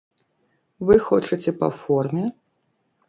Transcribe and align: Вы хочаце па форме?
Вы 0.89 0.97
хочаце 1.09 1.51
па 1.61 1.69
форме? 1.81 2.23